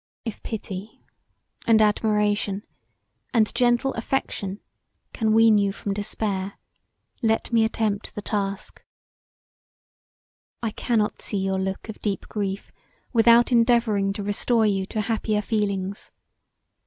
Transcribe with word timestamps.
If 0.25 0.41
pity, 0.41 1.03
and 1.67 1.79
admiration, 1.79 2.63
and 3.35 3.53
gentle 3.53 3.93
affection 3.93 4.59
can 5.13 5.31
wean 5.31 5.59
you 5.59 5.71
from 5.71 5.93
despair 5.93 6.53
let 7.21 7.53
me 7.53 7.63
attempt 7.63 8.15
the 8.15 8.21
task. 8.23 8.83
I 10.63 10.71
cannot 10.71 11.21
see 11.21 11.37
your 11.37 11.59
look 11.59 11.87
of 11.87 12.01
deep 12.01 12.27
grief 12.27 12.71
without 13.13 13.51
endeavouring 13.51 14.11
to 14.13 14.23
restore 14.23 14.65
you 14.65 14.87
to 14.87 15.01
happier 15.01 15.43
feelings. 15.43 16.09